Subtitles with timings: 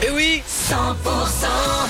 [0.00, 0.74] Et oui 100%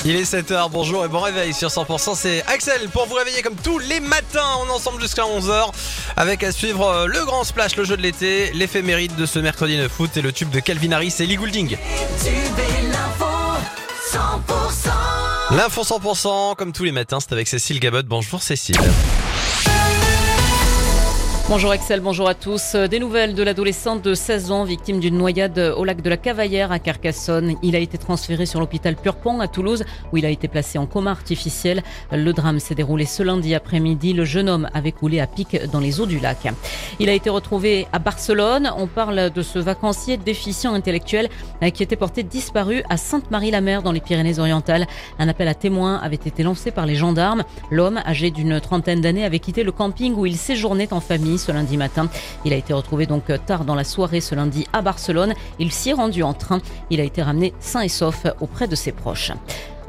[0.07, 3.57] Il est 7h, bonjour et bon réveil sur 100%, c'est Axel pour vous réveiller comme
[3.57, 5.71] tous les matins, on est ensemble jusqu'à 11h
[6.17, 9.77] avec à suivre euh, le grand splash, le jeu de l'été, l'éphéméride de ce mercredi
[9.77, 11.77] 9 août et le tube de Calvin Harris et Lee Goulding.
[12.23, 13.27] Tu es l'info
[15.51, 18.03] 100% L'info 100% comme tous les matins, c'est avec Cécile Gabot.
[18.05, 18.79] Bonjour Cécile.
[21.51, 22.77] Bonjour Excel, bonjour à tous.
[22.77, 26.73] Des nouvelles de l'adolescente de 16 ans victime d'une noyade au lac de la Cavaillère
[26.73, 27.57] à Carcassonne.
[27.63, 30.85] Il a été transféré sur l'hôpital Purpan à Toulouse où il a été placé en
[30.85, 31.83] coma artificiel.
[32.13, 34.13] Le drame s'est déroulé ce lundi après-midi.
[34.13, 36.49] Le jeune homme avait coulé à pic dans les eaux du lac.
[36.99, 38.71] Il a été retrouvé à Barcelone.
[38.77, 41.31] On parle de ce vacancier déficient intellectuel
[41.73, 44.87] qui était porté disparu à Sainte-Marie-la-Mer dans les Pyrénées-Orientales.
[45.19, 47.43] Un appel à témoins avait été lancé par les gendarmes.
[47.71, 51.53] L'homme, âgé d'une trentaine d'années, avait quitté le camping où il séjournait en famille ce
[51.53, 52.09] lundi matin.
[52.45, 55.35] Il a été retrouvé donc tard dans la soirée ce lundi à Barcelone.
[55.59, 56.61] Il s'y est rendu en train.
[56.91, 59.33] Il a été ramené sain et sauf auprès de ses proches.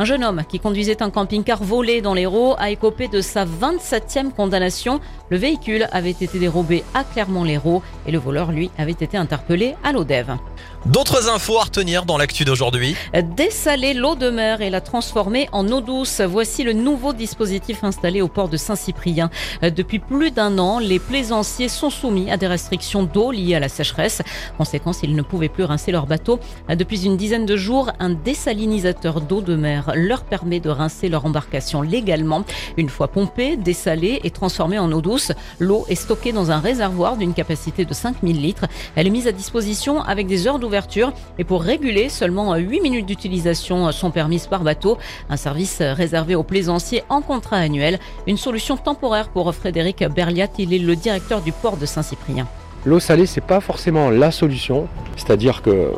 [0.02, 4.32] Un jeune homme qui conduisait un camping-car volé dans l'Hérault a écopé de sa 27e
[4.32, 5.02] condamnation.
[5.30, 9.92] Le véhicule avait été dérobé à Clermont-Lérault et le voleur, lui, avait été interpellé à
[9.92, 10.38] l'Odève.
[10.86, 12.96] D'autres infos à retenir dans l'actu d'aujourd'hui.
[13.36, 16.22] Dessaler l'eau de mer et la transformer en eau douce.
[16.22, 19.30] Voici le nouveau dispositif installé au port de Saint-Cyprien.
[19.62, 23.68] Depuis plus d'un an, les plaisanciers sont soumis à des restrictions d'eau liées à la
[23.68, 24.22] sécheresse.
[24.58, 26.40] Conséquence, ils ne pouvaient plus rincer leur bateau.
[26.70, 31.26] Depuis une dizaine de jours, un désalinisateur d'eau de mer leur permet de rincer leur
[31.26, 32.44] embarcation légalement.
[32.78, 37.18] Une fois pompée, dessalée et transformée en eau douce, l'eau est stockée dans un réservoir
[37.18, 38.66] d'une capacité de 5000 litres.
[38.96, 43.06] Elle est mise à disposition avec des heures d'ouverture et pour réguler, seulement 8 minutes
[43.06, 44.98] d'utilisation sont permises par bateau.
[45.30, 48.00] Un service réservé aux plaisanciers en contrat annuel.
[48.28, 50.48] Une solution temporaire pour Frédéric Berliat.
[50.58, 52.48] Il est le directeur du port de Saint-Cyprien.
[52.86, 54.88] L'eau salée, c'est pas forcément la solution.
[55.18, 55.92] C'est-à-dire que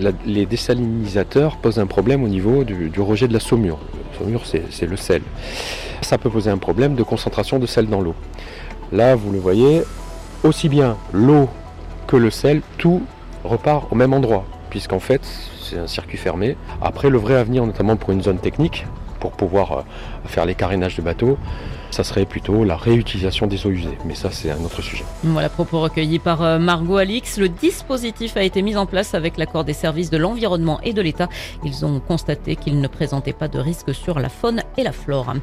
[0.00, 3.78] la- les désalinisateurs posent un problème au niveau du, du rejet de la saumure.
[4.12, 5.22] La saumure, c'est c'est le sel.
[6.00, 8.14] Ça peut poser un problème de concentration de sel dans l'eau.
[8.92, 9.82] Là, vous le voyez,
[10.44, 11.48] aussi bien l'eau
[12.06, 13.02] que le sel, tout
[13.44, 15.20] repart au même endroit, puisqu'en fait,
[15.62, 16.56] c'est un circuit fermé.
[16.80, 18.86] Après, le vrai avenir, notamment pour une zone technique,
[19.20, 19.82] pour pouvoir euh,
[20.26, 21.38] faire les carénages de bateaux,
[21.94, 23.96] ça serait plutôt la réutilisation des eaux usées.
[24.04, 25.04] Mais ça, c'est un autre sujet.
[25.22, 27.38] Voilà, propos recueillis par euh, Margot Alix.
[27.38, 31.00] Le dispositif a été mis en place avec l'accord des services de l'environnement et de
[31.00, 31.28] l'État.
[31.64, 35.34] Ils ont constaté qu'il ne présentait pas de risque sur la faune et la flore.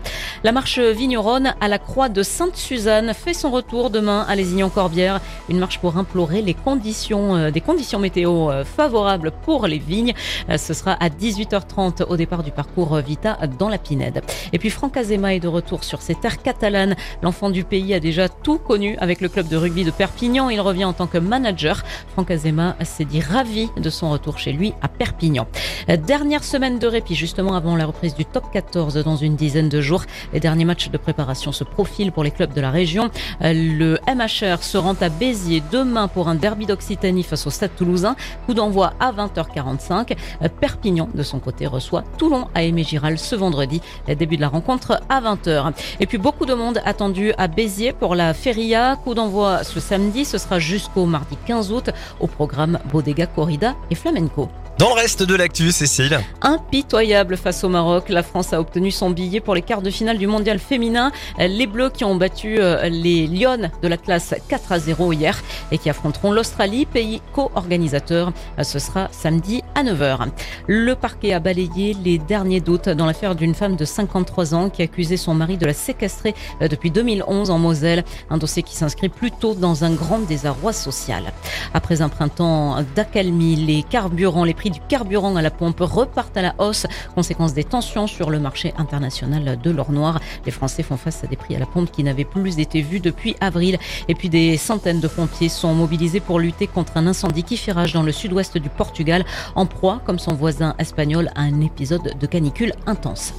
[0.44, 5.22] La marche vigneronne à la Croix de Sainte-Suzanne fait son retour demain à Lézignan-Corbière.
[5.48, 10.14] Une marche pour implorer les conditions, euh, des conditions météo euh, favorables pour les vignes.
[10.58, 14.22] Ce sera à 18h30 au départ du parcours Vita dans la Pinède.
[14.52, 16.96] Et puis Franck Azema est de retour sur ses terres catalanes.
[17.22, 20.50] L'enfant du pays a déjà tout connu avec le club de rugby de Perpignan.
[20.50, 21.84] Il revient en tant que manager.
[22.14, 25.48] Franck Azema s'est dit ravi de son retour chez lui à Perpignan.
[25.90, 29.70] Euh, Dernière semaine de répit justement avant la reprise du top 14 dans une dizaine
[29.70, 30.04] de jours.
[30.34, 33.10] Les derniers matchs de préparation se profilent pour les clubs de la région.
[33.44, 37.76] Euh, Le MHR se rend à Béziers demain pour un derby d'Occitanie face au Stade
[37.76, 38.16] Toulousain.
[38.46, 40.16] Coup d'envoi à 20h45.
[40.42, 43.82] Euh, Perpignan de son côté reçoit Toulon à Aimé Giral ce vendredi.
[44.08, 45.72] Début de la rencontre à 20h.
[46.00, 48.96] Et puis beaucoup de monde attendu à Béziers pour la Feria.
[49.04, 50.26] Coup d'envoi ce samedi.
[50.26, 54.50] Ce sera jusqu'au mardi 15 août au programme Bodega Corrida et Flamenco.
[54.78, 56.20] Dans le reste de l'actu, Cécile.
[56.42, 60.18] Impitoyable face au Maroc, la France a obtenu son billet pour les quarts de finale
[60.18, 61.12] du mondial féminin.
[61.38, 65.38] Les Bleus qui ont battu euh, les Lyonnes de la classe 4 à 0 hier
[65.72, 68.34] et qui affronteront l'Australie, pays co-organisateur.
[68.64, 70.30] Ce sera samedi à 9h.
[70.66, 74.82] Le parquet a balayé les derniers doutes dans l'affaire d'une femme de 53 ans qui
[74.82, 76.34] accusait son mari de la séquestrer
[76.64, 78.04] euh, depuis 2011 en Moselle.
[78.32, 81.34] Un dossier qui s'inscrit plutôt dans un grand désarroi social.
[81.76, 86.56] Après un printemps d'accalmie, les carburants, les du carburant à la pompe repartent à la
[86.58, 90.20] hausse, conséquence des tensions sur le marché international de l'or noir.
[90.46, 93.00] Les Français font face à des prix à la pompe qui n'avaient plus été vus
[93.00, 93.78] depuis avril.
[94.08, 97.72] Et puis des centaines de pompiers sont mobilisés pour lutter contre un incendie qui fait
[97.72, 102.18] rage dans le sud-ouest du Portugal, en proie, comme son voisin espagnol, à un épisode
[102.20, 103.34] de canicule intense.